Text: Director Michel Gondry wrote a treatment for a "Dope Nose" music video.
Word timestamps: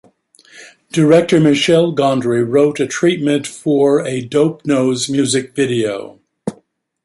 Director 0.91 1.39
Michel 1.39 1.93
Gondry 1.93 2.43
wrote 2.43 2.79
a 2.79 2.87
treatment 2.87 3.45
for 3.45 4.03
a 4.03 4.19
"Dope 4.21 4.65
Nose" 4.65 5.07
music 5.07 5.53
video. 5.53 6.19